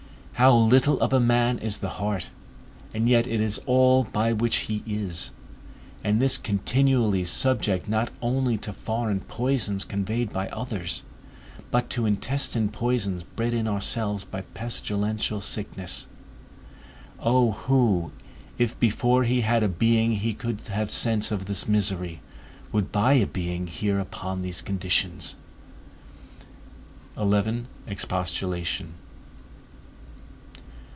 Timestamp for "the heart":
1.81-2.31